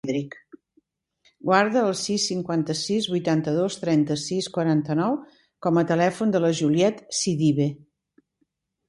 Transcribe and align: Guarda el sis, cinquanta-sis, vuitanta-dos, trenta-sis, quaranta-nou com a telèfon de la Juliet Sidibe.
Guarda 1.49 1.81
el 1.89 1.91
sis, 1.99 2.23
cinquanta-sis, 2.31 3.07
vuitanta-dos, 3.15 3.77
trenta-sis, 3.81 4.47
quaranta-nou 4.55 5.19
com 5.67 5.79
a 5.83 5.85
telèfon 5.93 6.33
de 6.37 6.43
la 6.47 6.51
Juliet 6.61 7.05
Sidibe. 7.19 7.69